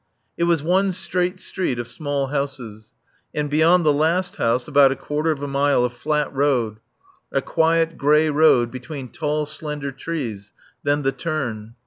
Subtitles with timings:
[0.35, 2.93] It was one straight street of small houses,
[3.35, 6.79] and beyond the last house about a quarter of a mile of flat road,
[7.31, 10.53] a quiet, grey road between tall, slender trees,
[10.83, 11.75] then the turn.